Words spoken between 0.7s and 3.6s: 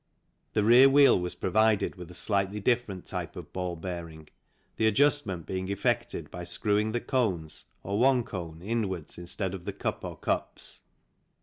wheel was provided with a slightly different type of